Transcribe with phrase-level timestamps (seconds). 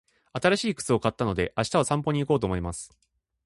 [0.41, 2.89] 新しい靴を買ったので、明日は散歩に行こうと思います。